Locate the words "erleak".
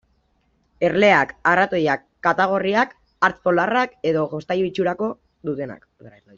0.87-1.33